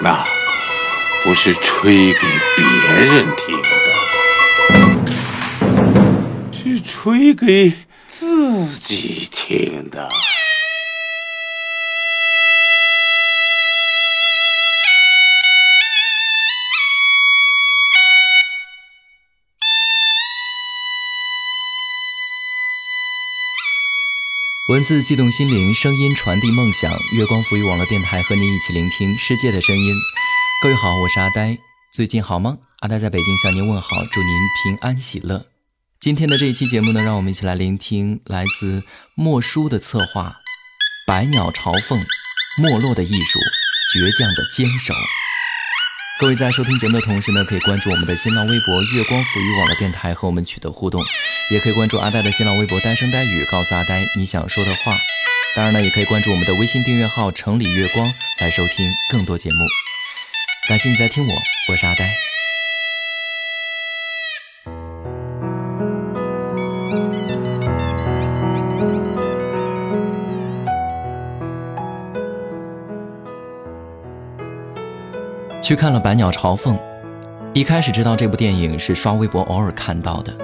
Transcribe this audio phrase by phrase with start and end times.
[0.00, 0.24] 那，
[1.22, 2.20] 不是吹给
[2.56, 2.64] 别
[3.04, 3.68] 人听的，
[6.52, 7.72] 是吹给
[8.06, 10.08] 自己听的。
[24.70, 26.90] 文字悸动心灵，声音传递梦想。
[27.12, 29.94] 月光浮语网络电台和您一起聆听世界的声音。
[30.62, 31.58] 各位好，我是阿呆，
[31.92, 32.56] 最近好吗？
[32.78, 34.30] 阿呆在北京向您问好，祝您
[34.62, 35.44] 平安喜乐。
[36.00, 38.82] 今天的这一期节目呢，让我们一起来聆听来自
[39.14, 40.30] 莫叔的策划
[41.06, 42.00] 《百鸟朝凤》，
[42.56, 43.38] 没落的艺术，
[43.94, 44.94] 倔强的坚守。
[46.18, 51.04] 各位在收听节目的同时呢，可以关注我们的新浪微博“月光抚育网”络电台和我们取得互动，
[51.50, 54.96] 也可以关注阿呆的新浪微博“单声呆语”，告诉阿呆你想说的话。
[55.54, 59.56] 当然呢，也可以关注我们的微信订阅号“城里月光”来收听更多节目。
[60.68, 61.32] 感谢你在听我，
[61.70, 62.10] 我是阿呆。
[75.62, 76.76] 去看了《百鸟朝凤》，
[77.54, 80.43] 一开始知道这部电影是刷微博偶尔看到的。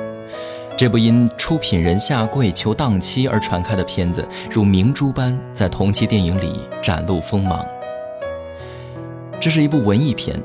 [0.77, 7.67] 这部因出品人下跪求档期而传开的片子，如明珠般在同期电影里展露锋芒。
[9.39, 10.43] 这是一部文艺片，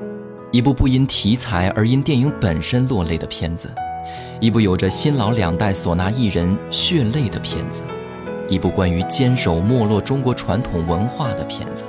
[0.51, 3.71] 一部不因题材而因电影本身落泪的片子，
[4.41, 7.81] 一部有着新老两代唢呐艺人血泪的片子，
[8.49, 11.83] 一部关于坚守没落中国传统文化的片子。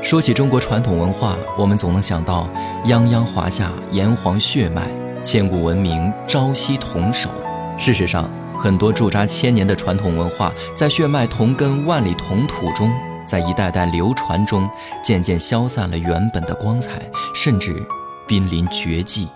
[0.00, 2.48] 说起中国传统文化，我们总能想到
[2.86, 4.88] 泱泱华夏炎黄血脉、
[5.22, 7.28] 千古文明朝夕同守。
[7.76, 12.90] 事实上，很多驻扎千年的传统文化，在血脉同根、万里同土中，
[13.26, 14.68] 在一代代流传中，
[15.04, 17.02] 渐渐消散了原本的光彩，
[17.34, 17.86] 甚至
[18.26, 19.28] 濒临绝迹。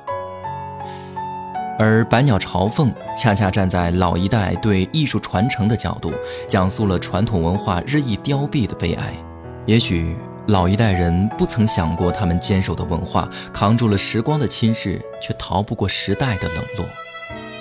[1.78, 6.12] 而《百鸟朝凤》恰恰站在老一代对艺术传承的角度，
[6.48, 9.12] 讲述了传统文化日益凋敝的悲哀。
[9.66, 10.16] 也许。
[10.48, 16.84] 老一代人不曾想过，他们坚守的文化扛住了时光的侵蚀，却逃不过时代的冷落；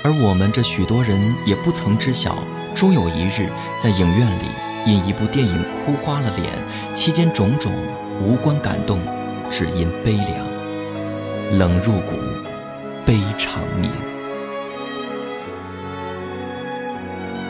[0.04, 2.36] 而我们这许多人也不曾知晓，
[2.76, 3.48] 终有一日
[3.80, 4.48] 在影院里
[4.86, 6.52] 因一部电影哭花了脸，
[6.94, 7.72] 期间种种
[8.22, 9.00] 无关感动，
[9.50, 12.18] 只因悲凉，冷入骨，
[13.06, 13.90] 悲长眠。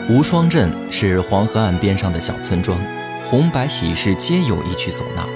[0.08, 2.78] 无双镇是黄河岸边上的小村庄。
[3.30, 5.26] 红白喜事皆有一曲唢呐，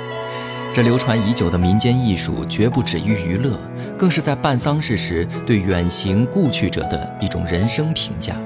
[0.74, 3.58] 这流传已久的民间艺术绝不止于娱乐，
[3.96, 8.36] 更是在办丧事时对远行故去者的一种人生评价。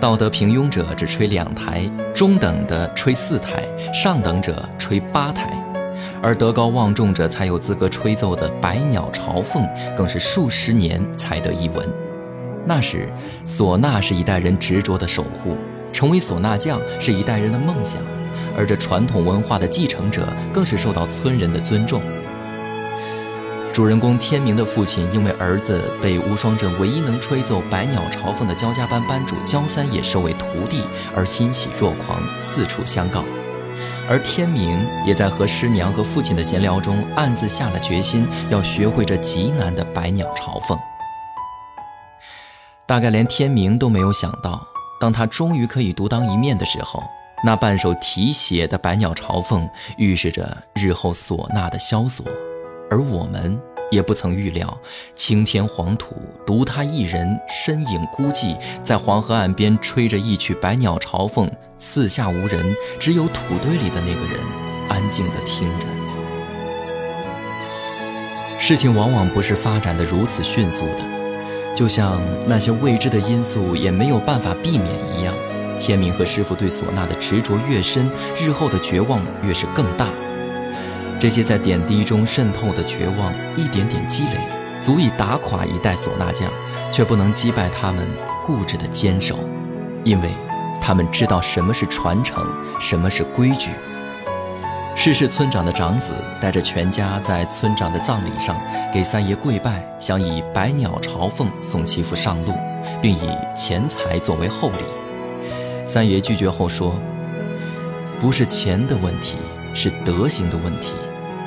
[0.00, 5.52] 道德平庸者只吹两台，中等的吹四台，上等者吹八台，
[6.22, 9.64] 而德高望重者才有资格吹奏的《百鸟朝凤》，
[9.96, 11.86] 更是数十年才得一闻。
[12.64, 13.08] 那时，
[13.44, 15.56] 唢呐是一代人执着的守护，
[15.92, 18.00] 成为唢呐匠是一代人的梦想。
[18.56, 22.00] 而这传统文化的继承者，更是受到村人的尊重。
[23.72, 30.82] 主人公天明的父亲，因为儿子被无双镇唯一能吹奏百鸟朝凤的焦家班班主焦三爷收为徒弟，
[31.16, 33.24] 而欣喜若狂，四处相告。
[34.08, 40.78] 而天明也在和师娘和父亲的闲聊中，暗自下了决心，要学会这极难的百鸟朝凤。
[42.86, 44.64] 大概连天明都没有想到，
[45.00, 47.02] 当他终于可以独当一面的时候。
[47.46, 49.66] 那半首题写的《百鸟朝凤》，
[49.98, 52.24] 预示着日后唢呐的萧索，
[52.90, 53.60] 而我们
[53.90, 54.80] 也不曾预料，
[55.14, 56.16] 青天黄土
[56.46, 61.46] 独他一人，身影孤寂，在黄河岸边吹着一曲《百鸟朝凤》，
[61.78, 64.40] 四下无人，只有土堆里的那个人
[64.88, 65.86] 安静地听着。
[68.58, 74.88] 事情往往不是发展的如此迅速的，就像那些未知的因素也没有办法避免
[75.18, 75.34] 一样。
[75.78, 80.08] 天明和师傅对唢呐的执着越深，日后的绝望越是更大。
[81.20, 84.38] 这些在点滴中渗透的绝望，一点点积累，
[84.82, 86.50] 足以打垮一代唢呐匠，
[86.90, 88.06] 却不能击败他们
[88.44, 89.38] 固执的坚守，
[90.04, 90.30] 因为
[90.80, 92.44] 他们知道什么是传承，
[92.80, 93.70] 什么是规矩。
[94.96, 98.56] 逝世村长的长子带着全家在村长的葬礼上
[98.92, 102.52] 给三爷跪拜，想以百鸟朝凤送其父上路，
[103.00, 105.03] 并以钱财作为厚礼。
[105.86, 106.98] 三爷拒绝后说
[108.20, 109.36] ：“不是钱的问题，
[109.74, 110.92] 是德行的问题。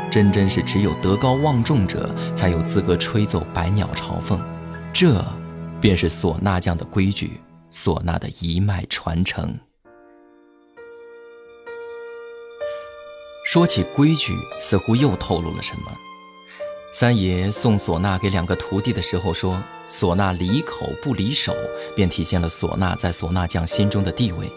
[0.09, 4.39] 真真是只有德高望重者才有资格吹奏百鸟朝凤，
[4.93, 5.23] 这
[5.81, 9.57] 便是唢呐匠的规矩，唢呐的一脉传承。”
[13.45, 15.91] 说起规矩，似乎又透露了什么。
[16.93, 21.55] 三爷送唢呐给两个徒弟的时候说：“唢呐离口不离手，
[21.95, 24.49] 便体现了唢呐在唢呐匠心中的地位。”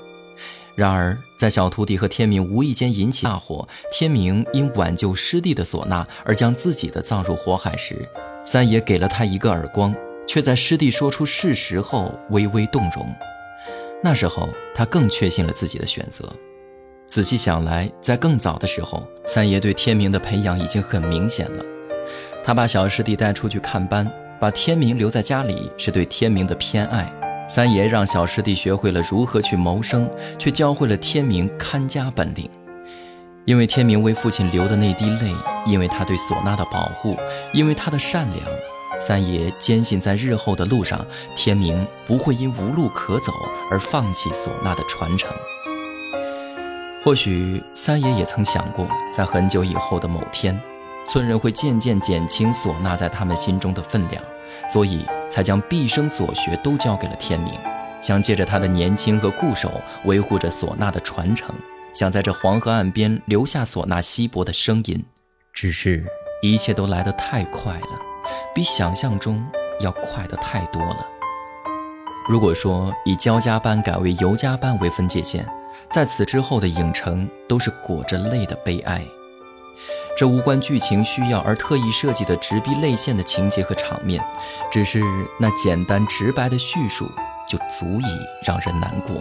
[0.75, 8.09] 然而，在小徒弟和天明无意间引起大火，天明因挽救师弟的唢呐而将自己的葬入火海时，
[8.43, 9.94] 三爷给了他一个耳光，
[10.27, 13.15] 却在师弟说出事实后微微动容。
[14.03, 16.27] 那时候，他更确信了自己的选择。
[17.06, 21.65] 仔细想来，在更早的时候，三爷对天明的培养已经很明显了。
[22.50, 24.11] 他把小师弟带出去看班，
[24.41, 27.08] 把天明留在家里，是对天明的偏爱。
[27.49, 32.50] 三爷让小师弟学会了如何去谋生，却教会了天明看家本领。
[33.44, 35.32] 因为天明为父亲流的那滴泪，
[35.64, 37.17] 因为他对唢呐的保护，
[37.52, 38.44] 因为他的善良，
[39.00, 41.06] 三爷坚信在日后的路上，
[41.37, 43.32] 天明不会因无路可走
[43.70, 45.31] 而放弃唢呐的传承。
[47.05, 50.61] 或许三爷也曾想过，在很久以后的某天。
[51.06, 54.23] 村人会渐渐减轻唢呐在他们心中的分量，
[54.69, 57.52] 所以才将毕生所学都交给了天明，
[58.00, 59.70] 想借着他的年轻和固守
[60.05, 61.55] 维护着唢呐的传承，
[61.94, 65.05] 想在这黄河岸边留下唢呐稀薄的声音。
[65.52, 66.05] 只是，
[66.43, 67.88] 一切都来得太快了，
[68.55, 69.44] 比想象中
[69.81, 71.06] 要快得太多了。
[72.29, 75.44] 如果说以焦家班改为尤家班为分界线，
[75.88, 79.03] 在此之后的影城都是裹着泪的悲哀。
[80.20, 84.22] 这无关剧情需要而特意设计的直逼泪腺的情节和场面，
[84.70, 85.00] 只是
[85.38, 87.11] 那简单直白的叙述
[87.49, 88.05] 就足以
[88.46, 89.17] 让人难过。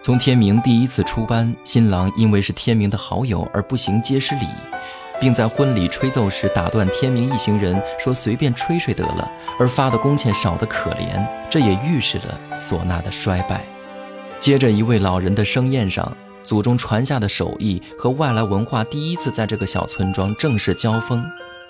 [0.00, 4.46] 从天明第一次出班，新郎因为是天明的好友而不行接师礼，
[5.20, 9.28] 并在婚礼吹奏时打断天明一行人说随便吹吹得了，
[9.58, 13.64] 而发的工钱少得可怜，这也预示了唢呐的衰败。
[14.38, 16.16] 接着一位老人的生宴上。
[16.46, 21.20] 祖宗传下的手艺和外来文化第一次在这个小村庄正式交锋，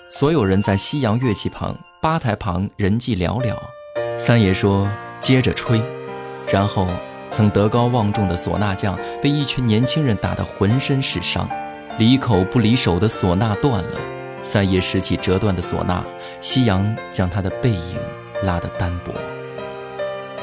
[0.07, 3.55] 所有人在西洋乐器旁、吧台旁人迹寥寥。
[4.19, 4.87] 三爷说
[5.19, 5.81] ：“接着吹。”
[6.47, 6.87] 然后，
[7.31, 11.49] 曾德高望重的唢呐匠被一群年轻人打得浑身是伤，
[11.97, 13.99] 离口不离手的唢呐断了。
[14.43, 16.05] 三爷拾起折断的唢呐，
[16.39, 17.97] 夕阳将他的背影
[18.43, 19.11] 拉得单薄。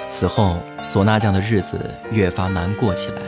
[0.09, 3.23] 此后，唢呐匠的日子越发难过起来。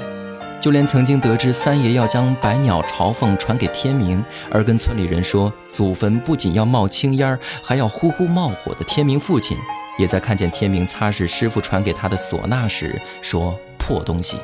[0.66, 4.20] 就连曾经得知三爷要将百鸟朝凤传给天明，
[4.50, 9.56] 而跟村里人说祖坟不仅要冒青烟还要呼呼冒火的天明父亲，
[9.96, 14.38] 也在看见天明擦拭师傅传给他的唢呐时说破东西。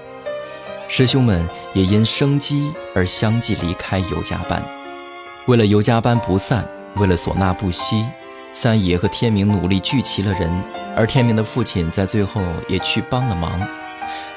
[0.87, 4.63] 师兄们也因生机而相继离开尤家班。
[5.47, 6.65] 为了尤家班不散，
[6.99, 8.07] 为了唢呐不息，
[8.53, 10.49] 三爷和天明努力聚齐了人，
[10.97, 13.61] 而天明的父亲在最后也去帮了忙。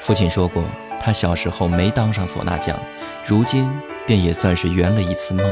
[0.00, 0.64] 父亲说过。
[0.98, 2.76] 他小时候没当上唢呐匠，
[3.24, 3.70] 如今
[4.04, 5.48] 便也算是圆了一次梦。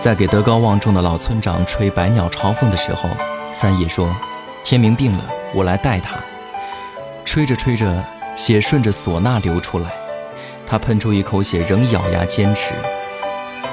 [0.00, 3.08] 在给德高望重的老村长吹《百鸟朝凤》的时候，
[3.52, 4.12] 三爷说
[4.64, 6.16] ：“天明病了，我来代他。”
[7.24, 8.02] 吹着吹着，
[8.34, 9.90] 血顺着唢呐流出来，
[10.66, 12.72] 他喷出一口血，仍咬牙坚持。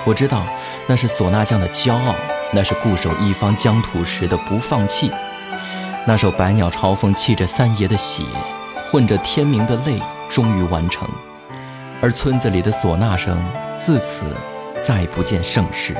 [0.05, 0.45] 我知道，
[0.85, 2.13] 那是唢呐匠的骄傲，
[2.51, 5.09] 那是固守一方疆土时的不放弃。
[6.05, 8.23] 那首《百鸟朝凤》沏着三爷的血，
[8.93, 9.99] 混着天明的泪。
[10.29, 11.07] 终于完成，
[12.01, 13.39] 而村子里的唢呐声
[13.77, 14.25] 自此
[14.79, 15.95] 再不见盛世。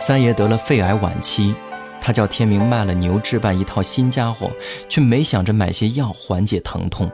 [0.00, 1.54] 三爷得了肺癌晚期，
[2.00, 4.50] 他叫天明卖了牛置办一套新家伙，
[4.88, 7.08] 却没想着买些药缓解疼痛。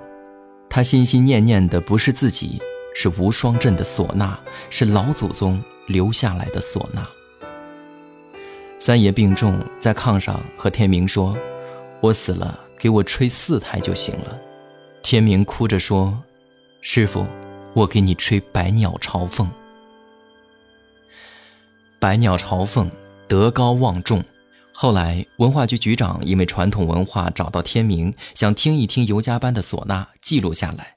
[0.70, 2.58] 他心心念念的不是自己，
[2.94, 4.38] 是无双镇的唢呐，
[4.70, 7.06] 是老祖宗留下来的唢呐。
[8.78, 11.36] 三爷病重，在炕上和天明说
[12.00, 14.38] ：“我死了。”给我吹四台就行了。
[15.02, 16.22] 天明哭着说
[16.84, 17.26] ：“师傅，
[17.72, 19.50] 我给你吹百鸟朝凤。
[21.98, 22.90] 百鸟朝凤，
[23.26, 24.22] 德高望重。
[24.74, 30.96] 后来文化局局长因为传统文化找到天明，想听一听尤家班的唢呐，记录下来。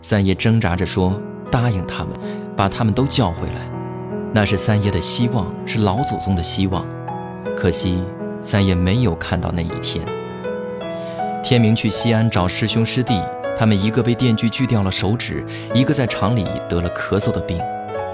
[0.00, 1.20] 三爷挣扎着说
[1.52, 2.18] 答应他们，
[2.56, 3.70] 把他们都叫回来。
[4.32, 6.86] 那是三爷的希望，是老祖宗的希望。
[7.54, 8.02] 可惜
[8.42, 10.02] 三爷没有看到那一天。”
[11.46, 13.22] 天明去西安找师兄师弟，
[13.56, 17.56] 他们一个被电锯锯掉了手指，一个在厂里得了咳嗽的病。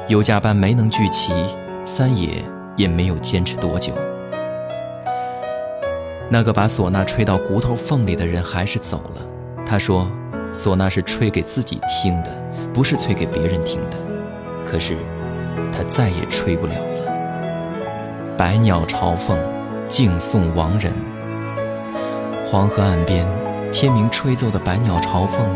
[0.06, 1.32] 尤家班没能聚齐，
[1.82, 2.44] 三爷
[2.76, 3.94] 也没有坚持多久。
[6.28, 9.22] 那个把唢呐吹到骨头缝里的人还是走了。
[9.64, 10.06] 他说
[10.52, 12.30] ：“唢呐是吹给自己听的，
[12.74, 13.96] 不是吹给别人听的。”
[14.70, 14.94] 可是
[15.72, 18.36] 他再也吹不了了。
[18.36, 19.38] 百鸟朝凤，
[19.88, 20.92] 敬送亡人。
[22.52, 23.26] 黄河岸边，
[23.72, 25.48] 天明吹奏的百鸟朝凤，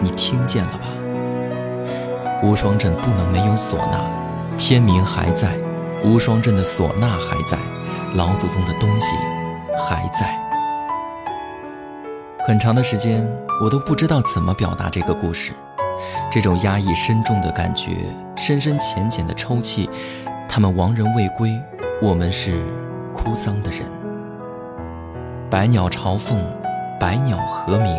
[0.00, 0.86] 你听见了吧？
[2.40, 4.08] 无双镇不能没有唢呐，
[4.56, 5.56] 天明还在，
[6.04, 7.58] 无双镇的唢呐还在，
[8.14, 9.16] 老祖宗的东西
[9.76, 10.40] 还在。
[12.46, 13.28] 很长的时间，
[13.60, 15.50] 我都不知道怎么表达这个故事。
[16.30, 17.90] 这种压抑深重的感觉，
[18.36, 19.90] 深深浅浅的抽泣。
[20.48, 21.60] 他们亡人未归，
[22.00, 22.64] 我们是
[23.12, 23.80] 哭丧的人。
[25.48, 26.44] 百鸟朝凤，
[26.98, 27.96] 百鸟和鸣。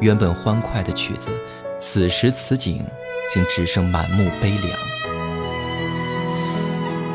[0.00, 1.28] 原本欢快的曲子，
[1.78, 2.82] 此时此景，
[3.30, 4.70] 竟只剩满目悲凉。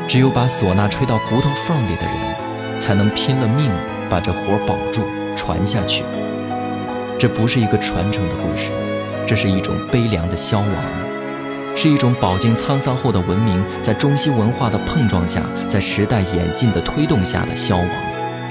[0.06, 3.68] 只有把唢呐吹到骨头缝里的人，才能拼了命
[4.08, 5.02] 把这活保住、
[5.34, 6.04] 传下去。
[7.18, 8.70] 这不是一个传承的故事，
[9.26, 10.68] 这是一种悲凉的消亡，
[11.74, 17.88] 是一种饱经沧桑后的文明在中西文化的碰撞下，在时代演进的推动下的消亡，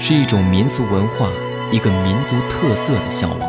[0.00, 1.28] 是一种民俗文化、
[1.72, 3.48] 一个民族特色的向往。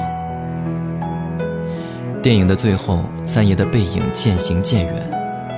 [2.22, 4.94] 电影的最后，三爷的背影渐行渐远，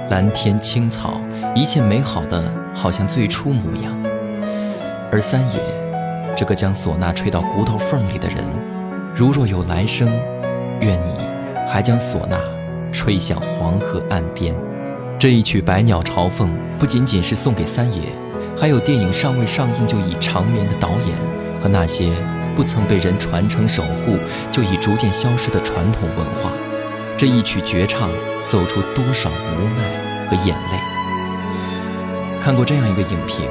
[0.10, 1.20] 蓝天青草，
[1.56, 3.98] 一切美好的好像最初模样。
[5.12, 5.60] 而三爷，
[6.36, 8.38] 这个将唢呐吹到骨头缝里的人。
[9.16, 10.08] 如若有来生，
[10.82, 11.14] 愿你
[11.68, 12.38] 还将唢呐
[12.92, 14.54] 吹向黄河岸边。
[15.18, 18.02] 这一曲《百鸟朝凤》不仅仅是送给三爷，
[18.58, 21.18] 还有电影尚未上映就已长眠的导演
[21.62, 22.14] 和那些
[22.56, 24.18] 不曾被人传承守护
[24.52, 26.52] 就已逐渐消失的传统文化。
[27.18, 28.10] 这一曲绝唱
[28.46, 30.80] 奏出多少无奈和眼泪？
[32.42, 33.48] 看过这样一个影评：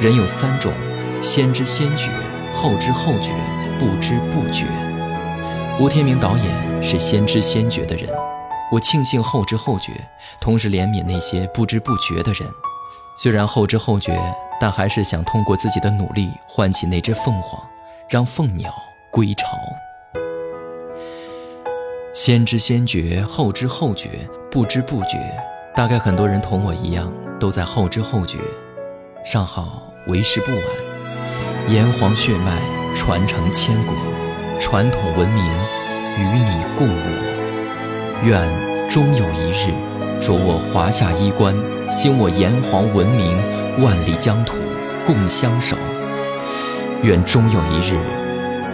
[0.00, 0.72] 人有三种，
[1.22, 2.08] 先知先觉，
[2.54, 3.30] 后知后觉，
[3.78, 4.64] 不知不觉。
[5.78, 8.08] 吴天明导演是先知先觉的人，
[8.72, 9.92] 我庆幸后知后觉，
[10.40, 12.48] 同时怜悯那些不知不觉的人。
[13.16, 14.18] 虽然后知后觉，
[14.60, 17.60] 但还是想通过自己的努力唤起那只凤凰，
[18.08, 18.74] 让凤鸟
[19.10, 19.46] 归巢。
[22.12, 25.18] 先知先觉，后知后觉，不知不觉。
[25.76, 28.38] 大概很多人同我一样，都在后知后觉。
[29.24, 32.58] 尚好为时不晚，炎黄血脉
[32.94, 33.94] 传承千古。
[34.60, 35.44] 传统文明
[36.18, 39.72] 与你共舞，愿终有一日，
[40.20, 41.54] 着我华夏衣冠，
[41.94, 43.40] 兴我炎黄文明，
[43.80, 44.56] 万里疆土
[45.06, 45.76] 共相守。
[47.04, 47.96] 愿终有一日，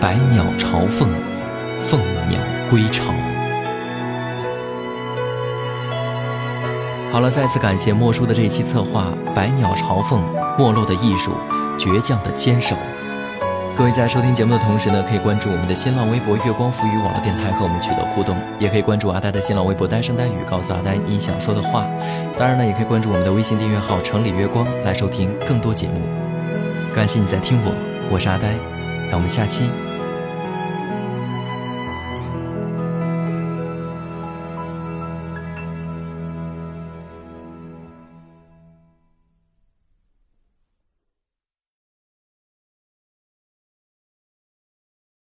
[0.01, 1.07] 百鸟朝凤，
[1.79, 2.01] 凤
[2.31, 3.13] 鸟归巢。
[7.13, 10.23] 好了，再次感谢莫叔的这期策划《百鸟朝凤》，
[10.59, 11.33] 没落的艺术，
[11.79, 12.75] 倔强的坚守。
[13.81, 21.87] 各位在收听节目的同时呢，可以关注我们的新浪微博“月光浮语网络电台”和我们取得互动，也可以关注阿呆的新浪微博“单声单语”，告诉阿呆你想说的话。
[22.39, 25.95] 当然呢，也可以关注我们的微信订阅号“城里月光”来收听更多节目。
[26.95, 27.73] 感谢你在听我，
[28.11, 28.49] 我是阿呆，
[29.09, 29.71] 让我们下期